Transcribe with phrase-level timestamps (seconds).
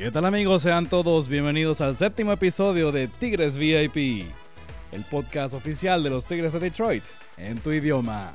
[0.00, 0.62] ¿Qué tal amigos?
[0.62, 4.24] Sean todos bienvenidos al séptimo episodio de Tigres VIP,
[4.92, 7.04] el podcast oficial de los Tigres de Detroit,
[7.36, 8.32] en tu idioma.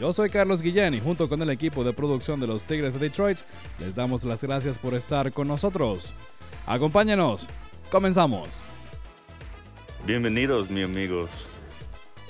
[0.00, 2.98] Yo soy Carlos Guillén y junto con el equipo de producción de los Tigres de
[2.98, 3.40] Detroit
[3.78, 6.14] les damos las gracias por estar con nosotros.
[6.64, 7.46] Acompáñenos,
[7.90, 8.62] comenzamos.
[10.06, 11.28] Bienvenidos, mi amigos.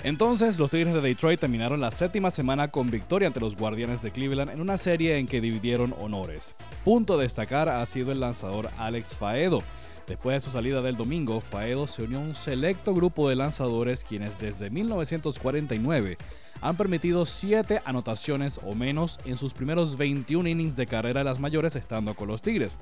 [0.03, 4.11] Entonces, los Tigres de Detroit terminaron la séptima semana con victoria ante los Guardianes de
[4.11, 6.55] Cleveland en una serie en que dividieron honores.
[6.83, 9.63] Punto a destacar ha sido el lanzador Alex Faedo.
[10.05, 14.03] Después de su salida del domingo, Faedo se unió a un selecto grupo de lanzadores
[14.03, 16.17] quienes desde 1949
[16.63, 21.37] han permitido 7 anotaciones o menos en sus primeros 21 innings de carrera de las
[21.37, 22.77] mayores estando con los Tigres.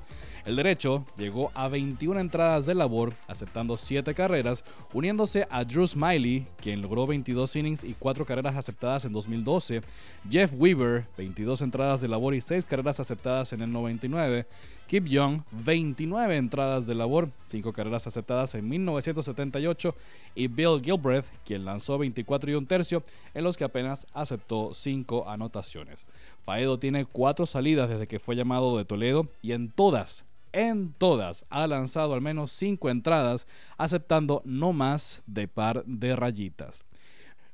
[0.46, 6.46] El derecho llegó a 21 entradas de labor, aceptando 7 carreras, uniéndose a Drew Smiley,
[6.60, 9.82] quien logró 22 innings y 4 carreras aceptadas en 2012,
[10.30, 14.46] Jeff Weaver, 22 entradas de labor y 6 carreras aceptadas en el 99,
[14.86, 19.94] Kip Young, 29 entradas de labor, 5 carreras aceptadas en 1978,
[20.34, 23.02] y Bill Gilbreth, quien lanzó 24 y un tercio,
[23.32, 26.06] en los que apenas aceptó 5 anotaciones.
[26.44, 31.46] Faedo tiene 4 salidas desde que fue llamado de Toledo y en todas, en todas
[31.48, 33.48] ha lanzado al menos 5 entradas,
[33.78, 36.84] aceptando no más de par de rayitas.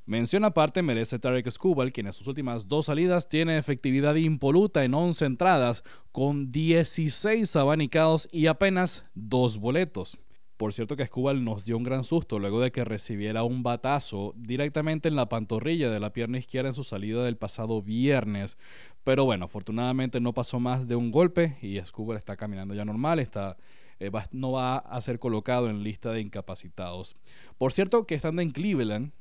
[0.06, 4.94] Mención aparte merece Tarek Skubal, quien en sus últimas dos salidas tiene efectividad impoluta en
[4.94, 10.19] 11 entradas, con 16 abanicados y apenas 2 boletos.
[10.58, 14.34] Por cierto que Skubal nos dio un gran susto luego de que recibiera un batazo
[14.36, 18.58] directamente en la pantorrilla de la pierna izquierda en su salida del pasado viernes.
[19.04, 23.20] Pero bueno, afortunadamente no pasó más de un golpe y Skubal está caminando ya normal,
[23.20, 23.56] está
[24.00, 27.14] eh, no va a ser colocado en lista de incapacitados.
[27.56, 29.12] Por cierto que estando en Cleveland,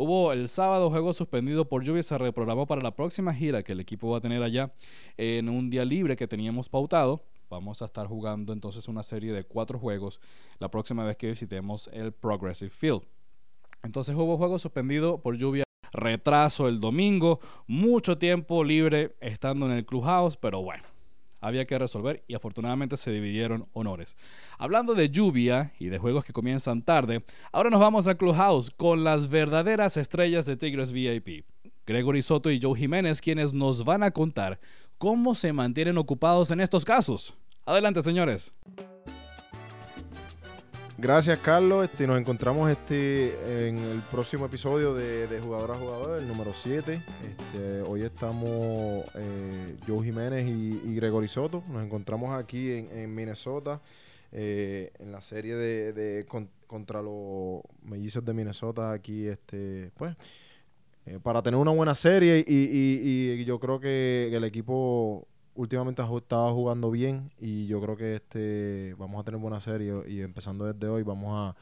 [0.00, 3.80] Hubo el sábado juego suspendido por lluvia, se reprogramó para la próxima gira que el
[3.80, 4.72] equipo va a tener allá
[5.16, 7.24] en un día libre que teníamos pautado.
[7.50, 10.20] Vamos a estar jugando entonces una serie de cuatro juegos
[10.58, 13.02] la próxima vez que visitemos el Progressive Field.
[13.82, 19.86] Entonces hubo juego suspendido por lluvia, retraso el domingo, mucho tiempo libre estando en el
[19.86, 20.84] clubhouse, pero bueno,
[21.40, 24.16] había que resolver y afortunadamente se dividieron honores.
[24.58, 29.04] Hablando de lluvia y de juegos que comienzan tarde, ahora nos vamos a Clubhouse con
[29.04, 31.44] las verdaderas estrellas de Tigres VIP.
[31.86, 34.60] Gregory Soto y Joe Jiménez quienes nos van a contar
[34.98, 37.36] cómo se mantienen ocupados en estos casos.
[37.68, 38.50] Adelante, señores.
[40.96, 41.84] Gracias, Carlos.
[41.84, 46.54] Este, nos encontramos este, en el próximo episodio de, de Jugador a Jugador, el número
[46.54, 46.94] 7.
[46.94, 51.62] Este, hoy estamos eh, Joe Jiménez y, Gregory Soto.
[51.68, 53.82] Nos encontramos aquí en, Minnesota,
[54.32, 56.26] eh, en la serie de,
[56.66, 58.92] contra los mellizos de Minnesota.
[58.92, 60.16] Aquí, este, pues,
[61.04, 62.42] eh, para tener una buena serie.
[62.48, 65.28] Y, yo creo que el equipo
[65.58, 70.20] últimamente estaba jugando bien y yo creo que este vamos a tener buena serie y
[70.20, 71.56] empezando desde hoy vamos a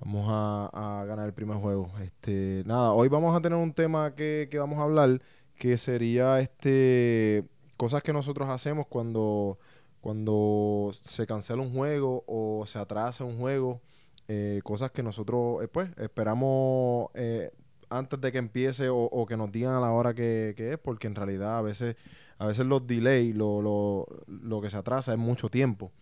[0.00, 1.90] vamos a, ganar el primer juego.
[2.02, 5.22] Este, nada, hoy vamos a tener un tema que, que, vamos a hablar
[5.56, 7.44] que sería este
[7.76, 9.58] cosas que nosotros hacemos cuando
[10.00, 13.80] cuando se cancela un juego o se atrasa un juego,
[14.26, 17.52] eh, cosas que nosotros eh, pues esperamos eh,
[17.90, 21.14] antes de que empiece o, que nos digan a la hora que es, porque en
[21.14, 21.96] realidad a veces
[22.38, 25.92] a veces los delays, lo, lo, lo que se atrasa es mucho tiempo.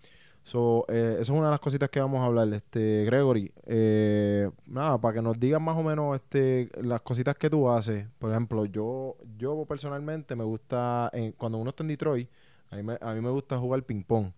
[0.44, 3.50] So, eh, eso es una de las cositas que vamos a hablar, este, Gregory.
[3.66, 8.06] Eh, nada, para que nos digan más o menos este, las cositas que tú haces.
[8.18, 12.28] Por ejemplo, yo, yo personalmente me gusta, cuando uno está en Detroit,
[12.70, 14.32] a mí me, a mí me gusta jugar ping-pong.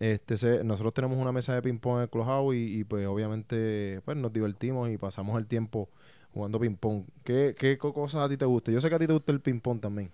[0.00, 4.16] Este, nosotros tenemos una mesa de ping-pong en el Clubhouse y, y, pues obviamente pues
[4.16, 5.88] nos divertimos y pasamos el tiempo
[6.32, 7.04] jugando ping-pong.
[7.24, 8.74] ¿Qué, ¿Qué cosas a ti te gustan?
[8.74, 10.10] Yo sé que a ti te gusta el ping-pong también.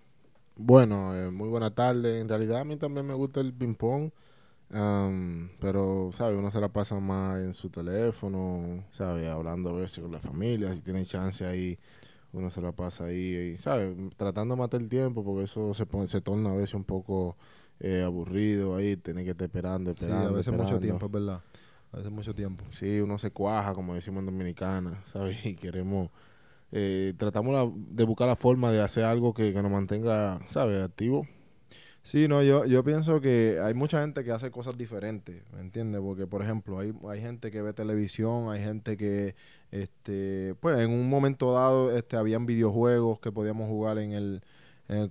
[0.57, 2.21] Bueno, eh, muy buena tarde.
[2.21, 4.11] En realidad a mí también me gusta el ping-pong.
[5.61, 6.39] pero, ¿sabes?
[6.39, 9.29] Uno se la pasa más en su teléfono, ¿sabes?
[9.29, 10.75] Hablando a veces con la familia.
[10.75, 11.79] Si tiene chance ahí,
[12.33, 13.97] uno se la pasa ahí, ¿sabes?
[14.17, 17.37] Tratando de matar el tiempo porque eso se, pone, se torna a veces un poco
[17.81, 20.29] eh, aburrido ahí, tener que estar esperando, esperando.
[20.29, 21.41] Sí, a veces mucho tiempo, es verdad.
[21.93, 22.65] A veces mucho tiempo.
[22.71, 25.37] Sí, uno se cuaja, como decimos en Dominicana, ¿sabes?
[25.45, 26.11] Y queremos
[26.73, 31.27] eh, tratamos de buscar la forma de hacer algo que, nos mantenga, ¿sabes?, activo.
[32.03, 36.03] Sí, no, yo, yo pienso que hay mucha gente que hace cosas diferentes, ¿me entiendes?
[36.03, 39.35] Porque, por ejemplo, hay, hay gente que ve televisión, hay gente que,
[39.71, 44.43] este, pues, en un momento dado, este, habían videojuegos que podíamos jugar en el,
[44.89, 45.11] en el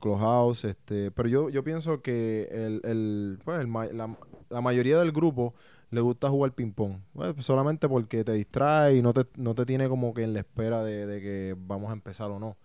[0.63, 4.15] este, pero yo, yo pienso que el, el, pues, el, la,
[4.49, 5.55] la mayoría del grupo
[5.93, 6.97] le gusta jugar ping-pong.
[7.13, 10.39] Pues, solamente porque te distrae y no te, no te tiene como que en la
[10.39, 12.57] espera de, que vamos a empezar o no.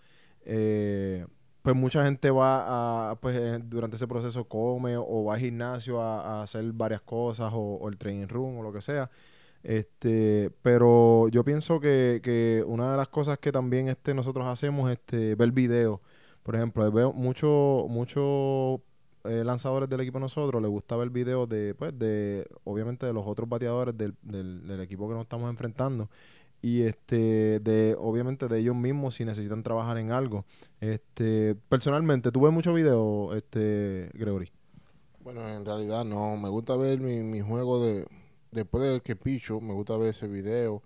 [0.44, 1.26] Eh,
[1.62, 6.00] pues mucha gente va a, pues eh, durante ese proceso come o va al gimnasio
[6.00, 9.10] a, hacer varias cosas o, el training room o lo que sea.
[9.62, 14.90] Este, pero yo pienso que, que una de las cosas que también este, nosotros hacemos
[14.90, 16.00] es este, ver videos.
[16.42, 18.80] Por ejemplo, veo muchos mucho,
[19.24, 23.26] eh, lanzadores del equipo nosotros, les gusta ver videos de, pues, de, obviamente de los
[23.26, 26.08] otros bateadores del, del, equipo que nos estamos enfrentando
[26.60, 30.44] y este de obviamente de ellos mismos si necesitan trabajar en algo.
[30.80, 34.50] Este, personalmente, ¿tú ves muchos videos, este, Gregory?
[35.20, 36.36] Bueno, en realidad no.
[36.36, 38.06] Me gusta ver mi, mi juego de...
[38.50, 40.82] Después de que picho, me gusta ver ese video.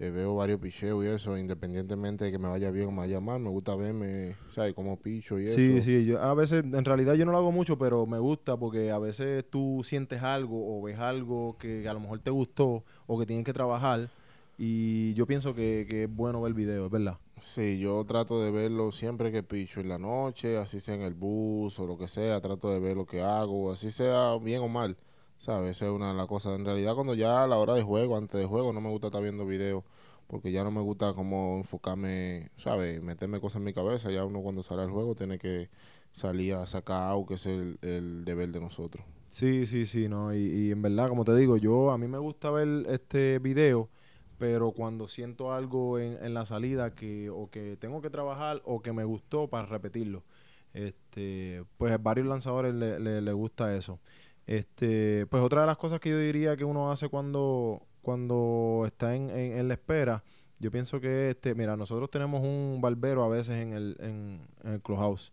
[0.00, 3.18] Eh, veo varios picheos y eso, independientemente de que me vaya bien o me vaya
[3.20, 3.40] mal.
[3.40, 4.72] Me gusta verme, ¿sabes?
[4.72, 5.84] Como picho y Sí, eso.
[5.84, 8.92] sí, yo a veces, en realidad yo no lo hago mucho, pero me gusta porque
[8.92, 13.18] a veces tú sientes algo o ves algo que a lo mejor te gustó o
[13.18, 14.08] que tienes que trabajar
[14.56, 17.18] y yo pienso que, que es bueno ver videos, verdad.
[17.38, 21.14] Sí, yo trato de verlo siempre que picho en la noche, así sea en el
[21.14, 24.68] bus o lo que sea, trato de ver lo que hago, así sea bien o
[24.68, 24.96] mal,
[25.38, 25.72] ¿sabes?
[25.72, 26.58] Esa es una de las cosas.
[26.58, 29.08] En realidad, cuando ya a la hora de juego, antes de juego, no me gusta
[29.08, 29.84] estar viendo videos,
[30.26, 33.02] porque ya no me gusta como enfocarme, ¿sabes?
[33.02, 34.10] Meterme cosas en mi cabeza.
[34.10, 35.70] Ya uno cuando sale al juego tiene que
[36.12, 39.04] salir a sacar algo que es el, el deber de nosotros.
[39.28, 42.18] Sí, sí, sí, no, y, y en verdad, como te digo, yo a mí me
[42.18, 43.90] gusta ver este video,
[44.38, 48.80] pero cuando siento algo en, en la salida que o que tengo que trabajar o
[48.80, 50.24] que me gustó para repetirlo.
[50.72, 54.00] Este, pues a varios lanzadores le, le, le gusta eso.
[54.48, 59.14] Este, pues otra de las cosas que yo diría que uno hace cuando, cuando está
[59.16, 60.24] en, en, la espera,
[60.58, 64.82] yo pienso que este, mira, nosotros tenemos un barbero a veces en el, en, el
[64.82, 65.32] clubhouse.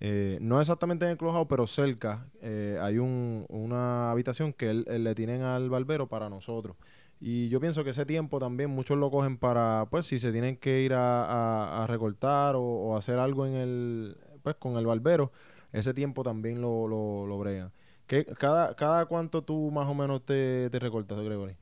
[0.00, 4.86] Eh, no exactamente en el clubhouse, pero cerca eh, hay un, una habitación que él,
[4.88, 6.76] le tienen al barbero para nosotros.
[7.20, 10.56] Y yo pienso que ese tiempo también muchos lo cogen para, pues, si se tienen
[10.56, 15.32] que ir a, a- recortar o, o hacer algo en el, pues, con el barbero,
[15.72, 17.72] ese tiempo también lo, lo, lo bregan.
[18.10, 21.54] ¿Qué, cada, ¿Cada cuánto tú más o menos te, te recortas, Gregory?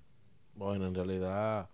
[0.54, 1.68] Bueno, en realidad,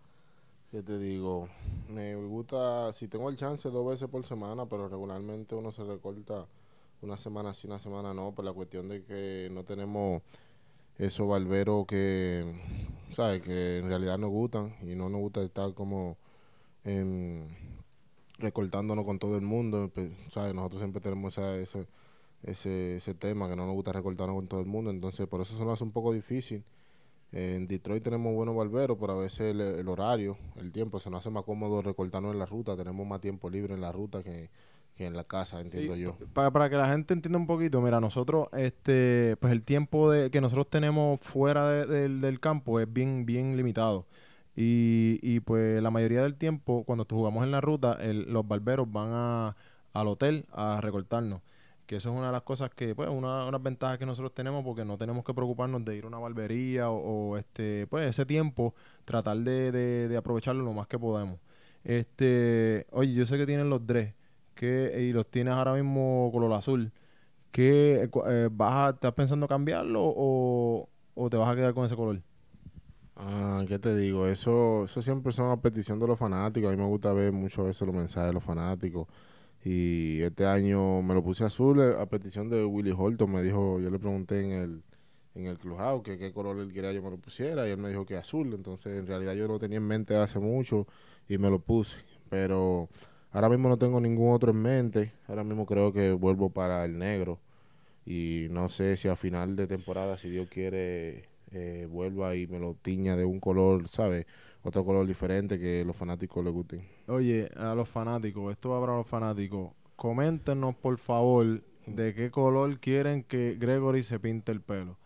[0.72, 1.48] ¿qué te digo?
[1.88, 6.48] Me gusta, si tengo el chance, dos veces por semana, pero regularmente uno se recorta
[7.02, 10.22] una semana sí, una semana no, por la cuestión de que no tenemos
[10.98, 12.44] esos barberos que,
[13.12, 13.42] ¿sabes?
[13.42, 16.16] Que en realidad nos gustan y no nos gusta estar como
[16.82, 17.46] en,
[18.38, 20.52] recortándonos con todo el mundo, pues, ¿sabes?
[20.52, 21.86] Nosotros siempre tenemos esa,
[22.44, 25.56] ese, ese tema que no nos gusta recortarnos con todo el mundo, entonces por eso
[25.56, 26.62] se nos hace un poco difícil.
[27.32, 31.18] En Detroit tenemos buenos barberos, pero a veces el, el horario, el tiempo, se nos
[31.20, 32.76] hace más cómodo recortarnos en la ruta.
[32.76, 34.50] Tenemos más tiempo libre en la ruta que,
[34.96, 36.16] que en la casa, entiendo Sí, yo.
[36.32, 40.30] Para, para que la gente entienda un poquito, mira, nosotros, este, pues el tiempo de,
[40.30, 44.06] que nosotros tenemos fuera de- del, del campo es bien, bien limitado.
[44.54, 48.92] Y, y pues la mayoría del tiempo, cuando jugamos en la ruta, el- los barberos
[48.92, 49.56] van a,
[49.92, 51.40] al hotel a recortarnos.
[51.86, 54.64] Que eso es una de las cosas que, pues, una, unas ventajas que nosotros tenemos
[54.64, 58.74] porque no tenemos que preocuparnos de ir a una barbería o, este, pues ese tiempo
[59.04, 61.38] tratar de, de, de aprovecharlo lo más que podamos.
[61.84, 64.14] Este, oye, yo sé que tienen los tres
[64.54, 66.92] que y los tienes ahora mismo color azul.
[67.52, 71.84] ¿Qué, cu- eh, vas a, estás pensando cambiarlo o, o te vas a quedar con
[71.86, 72.22] ese color?
[73.16, 74.26] Ah, ¿qué te digo?
[74.26, 76.68] Eso, eso siempre son a petición de los fanáticos.
[76.72, 79.06] A mí me gusta ver muchas veces los mensajes de los fanáticos.
[79.64, 83.32] Y este año me lo puse azul eh, a petición de Willy Holton.
[83.32, 84.82] Me dijo, yo le pregunté en el,
[85.34, 87.66] en el clubhouse que qué color él quería yo me lo pusiera.
[87.66, 88.52] Y él me dijo que azul.
[88.52, 90.86] Entonces, en realidad yo lo tenía en mente hace mucho
[91.28, 91.98] y me lo puse.
[92.28, 92.90] Pero
[93.30, 95.12] ahora mismo no tengo ningún otro en mente.
[95.28, 97.40] Ahora mismo creo que vuelvo para el negro.
[98.04, 102.58] Y no sé si a final de temporada, si Dios quiere, eh, vuelva y me
[102.58, 104.26] lo tiña de un color, ¿sabes?
[104.62, 106.88] Otro color diferente que los fanáticos les gusten.
[107.06, 109.72] Oye, a los fanáticos, esto va para los fanáticos.
[109.96, 114.98] Coméntenos, por favor, de qué color quieren que Gregory se pinte el pelo.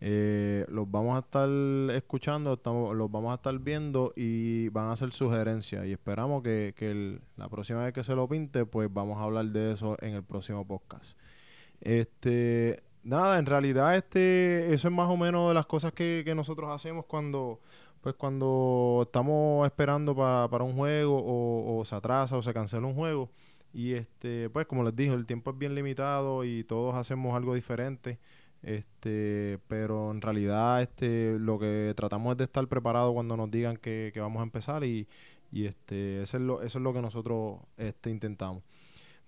[0.00, 1.48] Eh, los vamos a estar
[1.96, 5.86] escuchando, estamos, los vamos a estar viendo y van a hacer sugerencias.
[5.86, 9.46] Y esperamos que, que la próxima vez que se lo pinte, pues vamos a hablar
[9.46, 11.18] de eso en el próximo podcast.
[11.80, 16.34] Este, nada, en realidad, este, eso es más o menos de las cosas que, que
[16.34, 17.60] nosotros hacemos cuando,
[18.00, 22.86] pues cuando estamos esperando para, para un juego o, o se atrasa o se cancela
[22.86, 23.30] un juego.
[23.72, 27.54] Y este, pues como les dije, el tiempo es bien limitado y todos hacemos algo
[27.54, 28.18] diferente.
[28.62, 33.76] Este, pero en realidad, este, lo que tratamos es de estar preparados cuando nos digan
[33.76, 35.06] que, que vamos a empezar y,
[35.52, 38.62] y este, eso es lo, eso es lo que nosotros este, intentamos.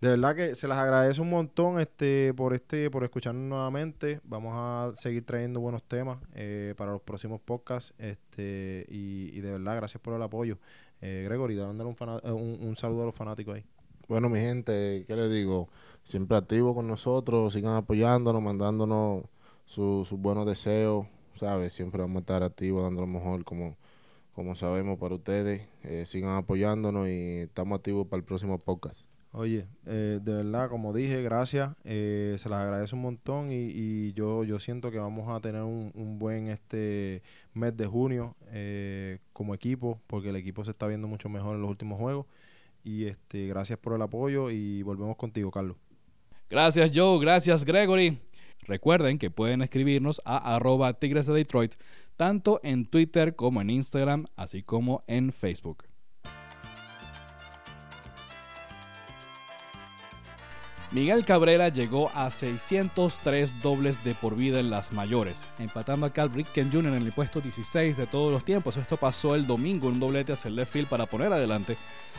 [0.00, 4.20] De verdad que se las agradece un montón este por este por escucharnos nuevamente.
[4.24, 9.52] Vamos a seguir trayendo buenos temas eh, para los próximos podcasts este y, y de
[9.52, 10.58] verdad gracias por el apoyo.
[11.02, 13.64] Eh, Gregory, dándole un, eh, un, un saludo a los fanáticos ahí.
[14.08, 15.68] Bueno, mi gente, ¿qué les digo?
[16.02, 19.24] Siempre activo con nosotros, sigan apoyándonos, mandándonos
[19.66, 21.74] sus buenos deseos, ¿sabes?
[21.74, 23.76] Siempre vamos a estar activos, dando lo mejor como,
[24.34, 25.68] como sabemos para ustedes.
[25.84, 29.09] Eh, sigan apoyándonos y estamos activos para el próximo podcast.
[29.32, 31.70] Oye, eh, de verdad, como dije, gracias.
[31.84, 35.92] Eh, se las agradece un montón y, yo, yo siento que vamos a tener un,
[35.94, 37.22] un buen este
[37.54, 41.62] mes de junio eh, como equipo, porque el equipo se está viendo mucho mejor en
[41.62, 42.26] los últimos juegos.
[42.82, 45.76] Y este, gracias por el apoyo y volvemos contigo, Carlos.
[46.48, 47.20] Gracias, Joe.
[47.20, 48.18] Gracias, Gregory.
[48.62, 51.74] Recuerden que pueden escribirnos a arroba Tigres de Detroit,
[52.16, 55.89] tanto en Twitter como en Instagram, así como en Facebook.
[60.92, 66.34] Miguel Cabrera llegó a 603 dobles de por vida en las mayores, empatando a Cal
[66.34, 66.96] Ripken Jr.
[66.96, 68.76] en el puesto 16 de todos los tiempos.
[68.76, 71.76] Esto pasó el domingo un doblete hacia el left field para poner adelante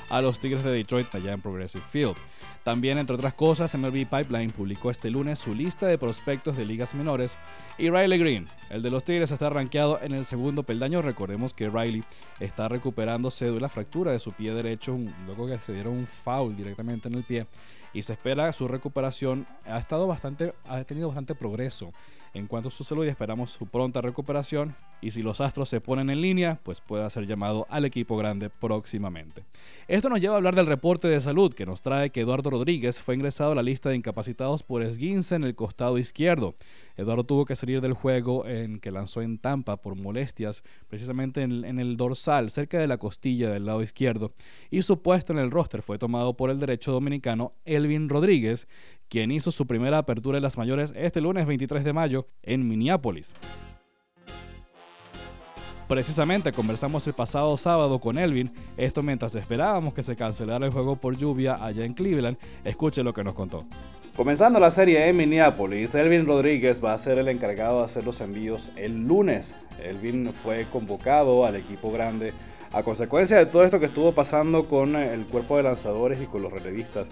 [0.09, 2.15] a los Tigres de Detroit allá en Progressive Field.
[2.63, 6.95] También, entre otras cosas, MLB Pipeline publicó este lunes su lista de prospectos de ligas
[6.95, 7.37] menores
[7.77, 11.01] y Riley Green, el de los Tigres, está rankeado en el segundo peldaño.
[11.01, 12.05] Recordemos que Riley
[12.39, 16.55] está recuperándose de la fractura de su pie derecho, luego que se dieron un foul
[16.55, 17.47] directamente en el pie
[17.93, 19.47] y se espera su recuperación.
[19.65, 21.93] Ha estado bastante, ha tenido bastante progreso
[22.33, 24.75] en cuanto a su salud esperamos su pronta recuperación.
[25.03, 28.51] Y si los Astros se ponen en línea, pues pueda ser llamado al equipo grande
[28.51, 29.43] próximamente.
[29.87, 33.01] Esto nos lleva a hablar del reporte de salud que nos trae que Eduardo Rodríguez
[33.01, 36.55] fue ingresado a la lista de incapacitados por esguince en el costado izquierdo.
[36.97, 41.65] Eduardo tuvo que salir del juego en que lanzó en Tampa por molestias, precisamente en,
[41.65, 44.33] en, el dorsal, cerca de la costilla del lado izquierdo,
[44.69, 48.67] y su puesto en el roster fue tomado por el derecho dominicano Elvin Rodríguez,
[49.11, 53.33] quien hizo su primera apertura en las mayores este lunes 23 de mayo en Minneapolis.
[55.89, 60.95] Precisamente conversamos el pasado sábado con Elvin, esto mientras esperábamos que se cancelara el juego
[60.95, 62.37] por lluvia allá en Cleveland.
[62.63, 63.65] Escuche lo que nos contó.
[64.15, 68.21] Comenzando la serie en Minneapolis, Elvin Rodríguez va a ser el encargado de hacer los
[68.21, 69.53] envíos el lunes.
[69.83, 72.31] Elvin fue convocado al equipo grande
[72.71, 76.41] a consecuencia de todo esto que estuvo pasando con el cuerpo de lanzadores y con
[76.41, 77.09] los relevistas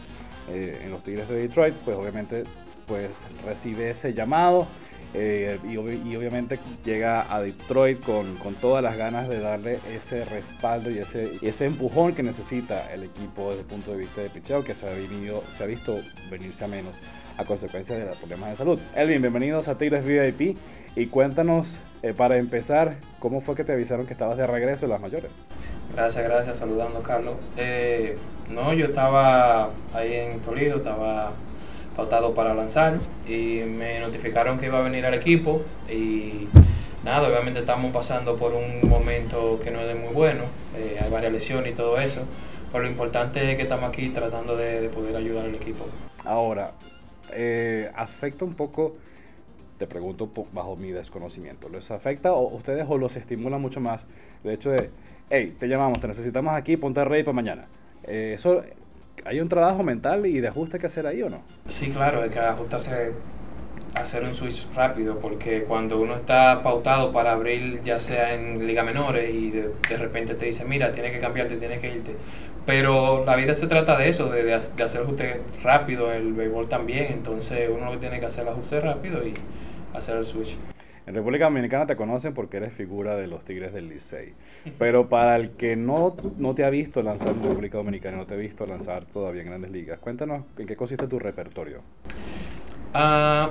[0.49, 2.43] eh, en los Tigres de Detroit, pues obviamente
[2.87, 3.11] pues
[3.45, 4.67] recibe ese llamado
[5.13, 10.23] eh, y, y, obviamente llega a Detroit con, con, todas las ganas de darle ese
[10.25, 14.21] respaldo y ese, y ese empujón que necesita el equipo desde el punto de vista
[14.21, 16.95] de picheo que se ha, venido, se ha visto venirse a menos
[17.37, 18.79] a consecuencia de los problemas de salud.
[18.95, 20.57] Elvin, bienvenidos a Tigres VIP
[20.95, 24.91] y cuéntanos eh, para empezar cómo fue que te avisaron que estabas de regreso en
[24.91, 25.31] las mayores.
[25.93, 27.35] Gracias, gracias, saludando Carlos.
[27.57, 28.17] Eh,
[28.49, 31.33] no, yo estaba ahí en Toledo, estaba
[31.97, 36.47] pautado para lanzar y me notificaron que iba a venir al equipo y
[37.03, 40.43] nada, obviamente estamos pasando por un momento que no es muy bueno,
[40.77, 42.21] eh, hay varias lesiones y todo eso,
[42.71, 45.85] pero lo importante es que estamos aquí tratando de, de poder ayudar al equipo.
[46.23, 46.71] Ahora,
[47.95, 48.95] afecta un poco,
[49.79, 54.05] te pregunto bajo mi desconocimiento, ¿les afecta o ustedes o los estimula mucho más
[54.43, 54.91] el hecho de,
[55.31, 57.65] hey, te llamamos, te necesitamos aquí, ponte rey para mañana?
[58.03, 58.61] Eh, eso
[59.25, 61.41] ¿Hay un trabajo mental y de ajuste que hacer ahí o no?
[61.67, 63.11] Sí, claro, hay que ajustarse,
[63.95, 68.83] hacer un switch rápido, porque cuando uno está pautado para abrir ya sea en liga
[68.83, 72.15] menores y de, repente te dice, mira, tienes que cambiarte, tienes que irte.
[72.65, 77.11] Pero la vida se trata de eso, de, de, hacer ajuste rápido, el béisbol también,
[77.13, 79.33] entonces uno lo que tiene que hacer el ajuste rápido y
[79.93, 80.55] hacer el switch.
[81.09, 84.33] En República Dominicana te conocen porque eres figura de los Tigres del Licey.
[84.77, 88.35] Pero para el que no, no te ha visto lanzar en República Dominicana, no te
[88.35, 91.79] ha visto lanzar todavía en grandes ligas, cuéntanos en qué consiste tu repertorio.
[92.93, 93.49] Uh,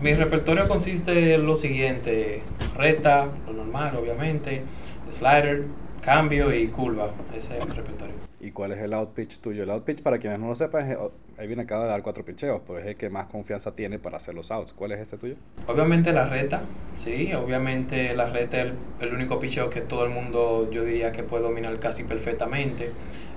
[0.00, 2.42] mi repertorio consiste en lo siguiente:
[2.76, 4.62] recta, lo normal, obviamente,
[5.10, 5.64] slider,
[6.02, 7.10] cambio y curva.
[7.36, 8.31] Ese es mi repertorio.
[8.42, 9.62] ¿Y cuál es el outpitch tuyo?
[9.62, 10.98] El outpitch, para quienes no lo sepan, es,
[11.38, 14.34] Elvin acaba de dar cuatro picheos, pero es el que más confianza tiene para hacer
[14.34, 14.72] los outs.
[14.72, 15.36] ¿Cuál es ese tuyo?
[15.68, 16.62] Obviamente la reta,
[16.96, 17.32] sí.
[17.34, 21.22] Obviamente la reta es el, el único picheo que todo el mundo, yo diría que
[21.22, 22.90] puede dominar casi perfectamente.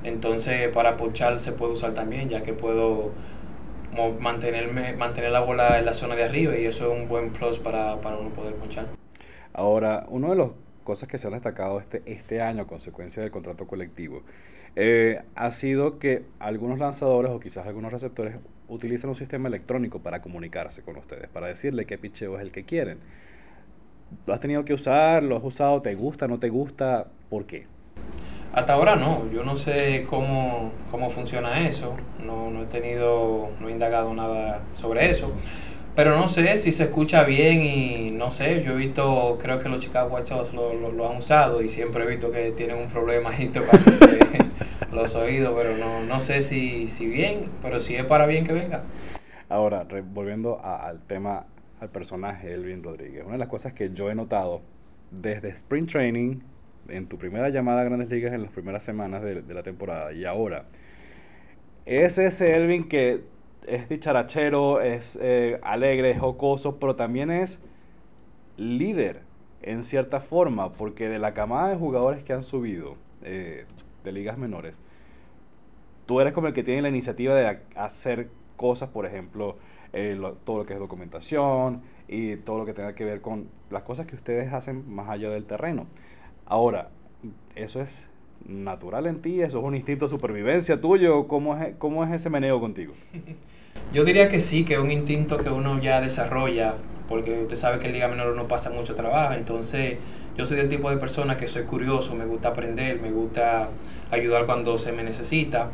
[0.04, 3.12] Entonces, para ponchar se puede usar también, ya que puedo
[4.20, 7.60] mantenerme, mantener la bola en la zona de arriba y eso es un buen plus
[7.60, 8.88] para, para uno poder ponchar.
[9.54, 10.50] Ahora, una de las
[10.84, 14.24] cosas que se han destacado este, este año a consecuencia del contrato colectivo
[14.76, 18.36] eh, ha sido que algunos lanzadores o quizás algunos receptores
[18.68, 22.64] utilizan un sistema electrónico para comunicarse con ustedes, para decirle qué picheo es el que
[22.64, 22.98] quieren.
[24.26, 25.24] ¿Lo has tenido que usar?
[25.24, 25.82] ¿Lo has usado?
[25.82, 26.28] ¿Te gusta?
[26.28, 27.08] ¿No te gusta?
[27.30, 27.68] ¿Por qué?
[28.54, 31.94] Hasta ahora no, yo no sé cómo, cómo funciona eso,
[32.26, 35.34] no, no he tenido, no he indagado nada sobre eso,
[35.94, 39.68] pero no sé si se escucha bien y no sé, yo he visto, creo que
[39.68, 42.78] los Chicago White Sox lo, lo, lo han usado y siempre he visto que tienen
[42.78, 43.52] un problema ahí
[44.96, 48.54] los oídos, pero no, no sé si, si bien, pero si es para bien que
[48.54, 48.84] venga.
[49.50, 51.46] Ahora, volviendo al tema,
[51.80, 54.62] al personaje Elvin Rodríguez, una de las cosas que yo he notado
[55.12, 56.40] desde Spring Training,
[56.90, 60.26] en tu primera llamada a Grandes Ligas en las primeras semanas de, la temporada y
[60.26, 60.66] ahora,
[61.86, 63.22] es ese Elvin que
[63.68, 67.60] es dicharachero, es eh, alegre, es jocoso, pero también es
[68.58, 69.22] líder
[69.62, 73.66] en cierta forma, porque de la camada de jugadores que han subido eh,
[74.06, 74.76] de ligas menores,
[76.06, 79.58] tú eres como el que tiene la iniciativa de hacer cosas, por ejemplo,
[79.94, 83.84] eh, todo lo que es documentación y todo lo que tenga que ver con las
[83.84, 85.88] cosas que ustedes hacen más allá del terreno.
[86.46, 86.90] Ahora,
[87.56, 88.10] eso es
[88.48, 92.30] natural en ti, eso es un instinto de supervivencia tuyo, ¿cómo es, cómo es ese
[92.30, 92.94] meneo contigo?
[93.94, 96.76] Yo diría que sí, que es un instinto que uno ya desarrolla,
[97.08, 99.98] porque usted sabe que en Liga Menor uno pasa mucho trabajo, entonces
[100.38, 103.70] yo soy del tipo de persona que soy curioso, me gusta aprender, me gusta
[104.12, 105.70] ayudar cuando se me necesita.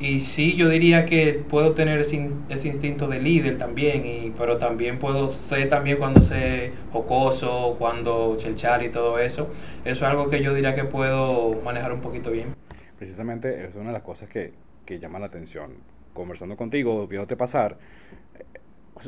[0.00, 4.98] Y sí, yo diría que puedo tener ese, instinto de líder también, y, pero también
[4.98, 9.50] puedo ser también cuando sé jocoso, cuando chelchar y todo eso.
[9.84, 12.56] Eso es algo que yo diría que puedo manejar un poquito bien.
[12.98, 14.54] Precisamente es una de las cosas que,
[14.84, 15.74] que llama la atención.
[16.12, 17.78] Conversando contigo, viéndote pasar,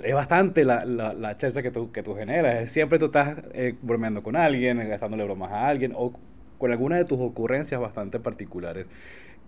[0.03, 2.71] es bastante la, la, la que tú, que tú generas.
[2.71, 6.13] Siempre tú estás eh, bromeando con alguien, gastándole bromas a alguien, o
[6.59, 8.87] con alguna de tus ocurrencias bastante particulares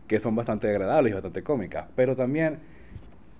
[0.06, 2.58] que son bastante agradables y bastante cómicas, pero también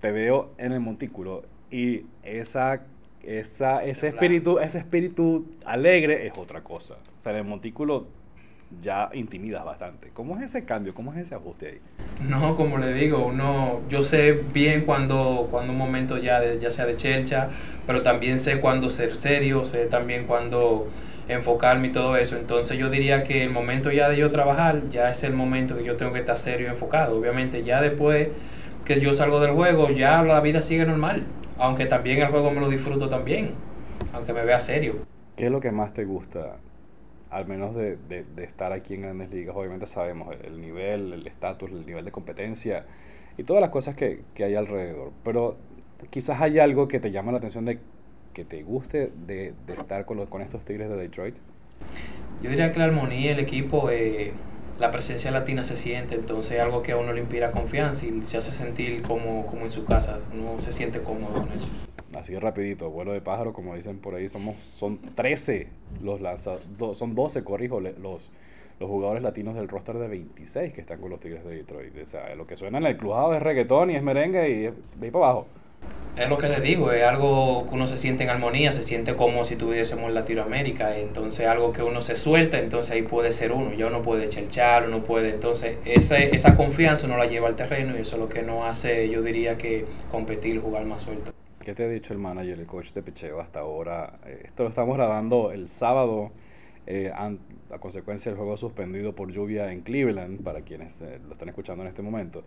[0.01, 2.81] te veo en el montículo y esa,
[3.23, 6.95] esa, ese, espíritu, ese espíritu alegre es otra cosa.
[7.19, 8.07] O sea, en el montículo
[8.81, 10.09] ya intimidas bastante.
[10.13, 10.93] ¿Cómo es ese cambio?
[10.93, 11.79] ¿Cómo es ese ajuste ahí?
[12.27, 16.85] No, como le digo, uno, yo sé bien cuando, cuando un momento ya, ya sea
[16.85, 17.49] de chelcha,
[17.85, 20.87] pero también sé cuándo ser serio, sé también cuándo
[21.27, 22.37] enfocarme y todo eso.
[22.37, 25.83] Entonces yo diría que el momento ya de yo trabajar, ya es el momento que
[25.83, 27.17] yo tengo que estar serio y enfocado.
[27.17, 28.29] Obviamente ya después
[28.85, 31.23] que yo salgo del juego, ya la vida sigue normal.
[31.57, 33.51] Aunque también el juego me lo disfruto también,
[34.13, 34.97] aunque me vea serio.
[35.35, 36.57] ¿Qué es lo que más te gusta,
[37.29, 39.55] al menos de, de, estar aquí en Grandes Ligas?
[39.55, 42.85] Obviamente sabemos el nivel, el estatus, el nivel de competencia
[43.37, 45.11] y todas las cosas que, que hay alrededor.
[45.23, 45.57] Pero
[46.09, 47.79] quizás hay algo que te llama la atención de
[48.37, 51.35] que te guste de, estar con, los, con estos Tigres de Detroit?
[52.43, 54.31] Yo diría que la armonía, el equipo, eh,
[54.77, 58.37] la presencia latina se siente, entonces algo que a uno le inspira confianza y se
[58.37, 61.67] hace sentir como, como en su casa, uno se siente cómodo con eso.
[62.15, 65.69] Así rapidito, vuelo de pájaro, como dicen por ahí, somos son 13
[66.01, 70.99] los lanzadores, son 12, corrijo, los, los jugadores latinos del roster de 26 que están
[70.99, 71.93] con los Tigres de Detroit.
[72.01, 74.73] O sea, lo que suena en el clujado es reggaetón y es merengue y de
[75.05, 75.47] ahí para abajo
[76.17, 79.15] es lo que les digo, es algo que uno se siente en armonía, se siente
[79.15, 83.73] como si tuviésemos Latinoamérica, entonces algo que uno se suelta, entonces ahí puede ser uno,
[83.73, 87.95] ya uno puede chelchar, uno puede, entonces esa, esa confianza uno la lleva al terreno
[87.95, 91.36] y eso es lo que nos hace, yo diría que competir, jugar más suelto.
[91.67, 94.19] ¿Qué te ha dicho el manager, el coach de picheo hasta ahora?
[94.25, 96.31] Eh, esto lo estamos grabando el sábado,
[96.85, 101.49] eh, a consecuencia del juego suspendido por lluvia en Cleveland, para quienes eh, lo están
[101.49, 102.45] escuchando en este momento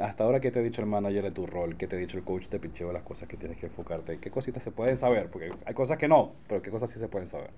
[0.00, 1.76] hasta ahora, ¿qué te ha dicho el manager de tu rol?
[1.76, 2.92] ¿Qué te ha dicho el coach de picheo?
[2.92, 4.18] Las cosas que tienes que enfocarte.
[4.18, 5.28] ¿Qué cositas se pueden saber?
[5.30, 7.50] Porque hay cosas que no, pero ¿qué cosas sí se pueden saber?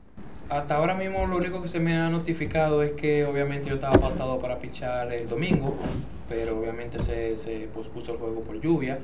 [0.48, 3.98] Hasta ahora mismo lo único que se me ha notificado es que obviamente yo estaba
[3.98, 5.74] pautado para pichar el domingo,
[6.28, 8.98] pero obviamente se, se pospuso el juego por lluvia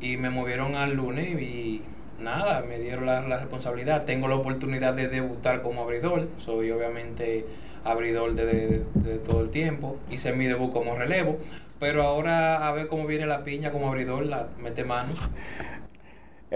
[0.00, 1.82] y me movieron al lunes y
[2.20, 4.04] nada, me dieron la, la responsabilidad.
[4.04, 7.46] Tengo la oportunidad de debutar como abridor, soy obviamente
[7.84, 11.38] abridor de, de todo el tiempo, hice mi debut como relevo
[11.78, 15.12] pero ahora a ver cómo viene la piña como abridor, la mete mano.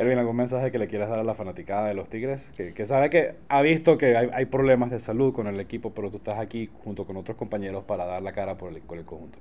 [0.00, 2.50] Erwin, ¿algún mensaje que le quieras dar a la fanaticada de los Tigres?
[2.56, 5.92] Que, que sabe que ha visto que hay, hay, problemas de salud con el equipo,
[5.94, 8.96] pero tú estás aquí junto con otros compañeros para dar la cara por el, con
[8.96, 9.38] el conjunto.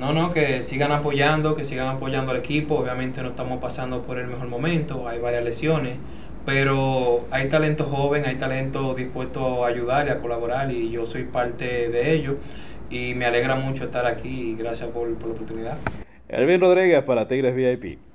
[0.00, 2.74] No, no, que sigan apoyando, que sigan apoyando al equipo.
[2.74, 5.96] Obviamente no estamos pasando por el mejor momento, hay varias lesiones,
[6.44, 11.22] pero hay talento joven, hay talento dispuesto a ayudar y a colaborar y yo soy
[11.22, 12.38] parte de ello
[12.90, 15.78] y me alegra mucho estar aquí y gracias por, por la oportunidad.
[16.28, 18.09] Elvin Rodríguez para Tigres VIP.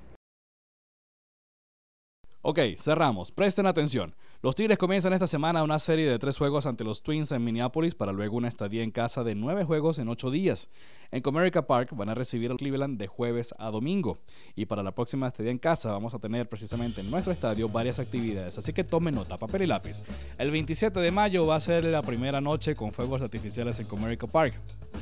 [2.47, 3.31] Ok, cerramos.
[3.31, 4.13] Presten atención.
[4.43, 7.95] Los Tigres comienzan esta semana una serie de tres juegos ante los Twins en Minneapolis
[7.95, 10.69] para luego una estadía en casa de nueve juegos en ocho días.
[11.09, 14.19] En Comerica Park van a recibir al Cleveland de jueves a domingo.
[14.53, 17.97] Y para la próxima estadía en casa vamos a tener precisamente en nuestro estadio varias
[17.97, 18.59] actividades.
[18.59, 20.03] Así que tomen nota, papel y lápiz.
[20.37, 24.27] El 27 de mayo va a ser la primera noche con fuegos artificiales en Comerica
[24.27, 24.53] Park.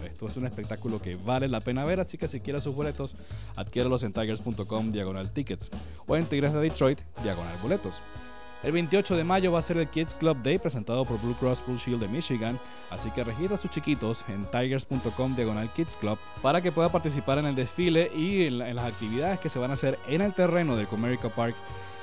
[0.06, 3.16] Esto es un espectáculo que vale la pena ver, así que si quieres sus boletos,
[3.56, 5.70] adquiéralos en tigers.com diagonal tickets
[6.08, 8.02] o en Tigres de Detroit diagonal boletos.
[8.64, 11.62] El 28 de mayo va a ser el Kids Club Day presentado por Blue Cross
[11.68, 12.58] Blue Shield de Michigan,
[12.92, 17.40] así que registra a sus chiquitos en tigers.com diagonal Kids Club para que pueda participar
[17.40, 20.78] en el desfile y en, las actividades que se van a hacer en el terreno
[20.78, 21.56] de Comerica Park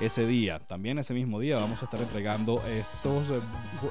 [0.02, 0.58] ese día.
[0.58, 3.40] También ese mismo día vamos a estar entregando estos, eh,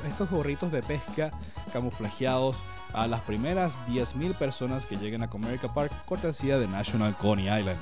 [0.07, 1.31] estos gorritos de pesca
[1.73, 2.61] camuflajeados
[2.93, 7.79] a las primeras 10.000 personas que lleguen a Comerica Park, cortesía de National Coney Island.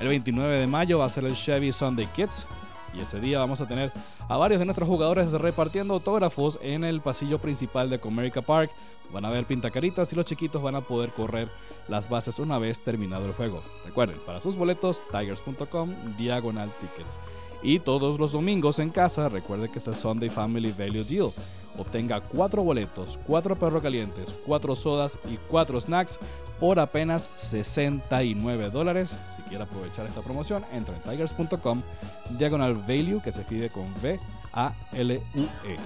[0.00, 2.46] El 29 de mayo va a ser el Chevy Sunday Kids,
[2.96, 3.92] y ese día vamos a tener
[4.28, 8.70] a varios de nuestros jugadores repartiendo autógrafos en el pasillo principal de Comerica Park.
[9.12, 11.48] Van a ver pintacaritas y los chiquitos van a poder correr
[11.88, 13.62] las bases una vez terminado el juego.
[13.84, 17.16] Recuerden, para sus boletos, tigers.com, diagonal tickets.
[17.66, 21.32] Y todos los domingos en casa, recuerde que es el Sunday Family Value Deal.
[21.76, 26.20] Obtenga 4 boletos, 4 perros calientes, 4 sodas y 4 snacks
[26.60, 29.16] por apenas 69 dólares.
[29.34, 31.82] Si quiere aprovechar esta promoción, entra en tigers.com,
[32.38, 35.76] diagonal value, que se escribe con V-A-L-U-E.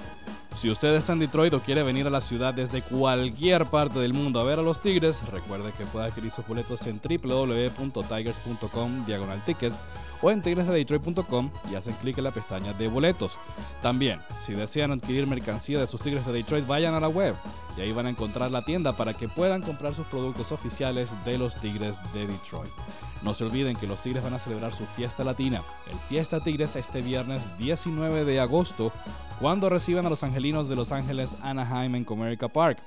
[0.55, 4.13] Si usted está en Detroit o quiere venir a la ciudad desde cualquier parte del
[4.13, 9.43] mundo a ver a los Tigres, recuerde que puede adquirir sus boletos en www.tigers.com diagonal
[9.45, 9.81] tickets
[10.21, 13.39] o en tigresdedetroit.com y hacen clic en la pestaña de boletos.
[13.81, 17.35] También, si desean adquirir mercancía de sus Tigres de Detroit, vayan a la web
[17.79, 21.39] y ahí van a encontrar la tienda para que puedan comprar sus productos oficiales de
[21.39, 22.73] los Tigres de Detroit.
[23.23, 26.77] No se olviden que los Tigres van a celebrar su fiesta latina, el Fiesta Tigres
[26.77, 28.93] este viernes 19 de agosto,
[29.41, 32.79] cuando reciban a los angelinos de Los Ángeles Anaheim en Comerica Park.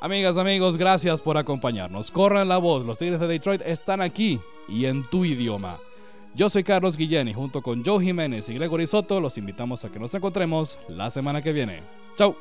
[0.00, 2.10] Amigas, amigos, gracias por acompañarnos.
[2.10, 5.78] Corran la voz, los Tigres de Detroit están aquí y en tu idioma.
[6.34, 9.90] Yo soy Carlos Guillén y junto con Joe Jiménez y Gregory Soto los invitamos a
[9.90, 11.82] que nos encontremos la semana que viene.
[12.16, 12.36] ¡Chao!